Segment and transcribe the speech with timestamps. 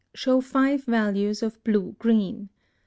[0.15, 2.49] Show FIVE VALUES of BLUE GREEN.